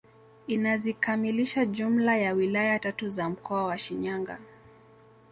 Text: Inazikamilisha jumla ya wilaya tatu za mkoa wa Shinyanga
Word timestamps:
Inazikamilisha 0.47 1.65
jumla 1.65 2.17
ya 2.17 2.33
wilaya 2.33 2.79
tatu 2.79 3.09
za 3.09 3.29
mkoa 3.29 3.63
wa 3.63 3.77
Shinyanga 3.77 4.37